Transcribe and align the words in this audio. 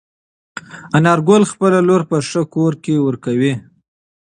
انارګل 0.97 1.43
خپله 1.51 1.79
لور 1.87 2.01
په 2.09 2.17
ښه 2.29 2.41
کور 2.53 2.73
کې 2.83 2.93
ورکوي. 3.07 3.53